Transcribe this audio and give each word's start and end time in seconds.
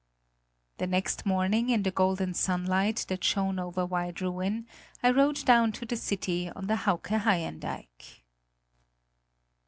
The 0.79 0.87
next 0.87 1.27
morning, 1.27 1.69
in 1.69 1.83
the 1.83 1.91
golden 1.91 2.33
sunlight 2.33 3.05
that 3.07 3.23
shone 3.23 3.59
over 3.59 3.85
wide 3.85 4.19
ruin, 4.19 4.65
I 5.03 5.11
rode 5.11 5.45
down 5.45 5.71
to 5.73 5.85
the 5.85 5.95
city 5.95 6.49
on 6.49 6.65
the 6.65 6.75
Hauke 6.75 7.09
Haien 7.09 7.59
dike. 7.59 8.23